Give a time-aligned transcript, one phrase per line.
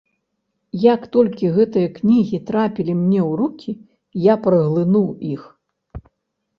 [0.93, 3.71] Як толькі гэтыя кнігі трапілі мне ў рукі,
[4.31, 5.41] я праглынуў іх.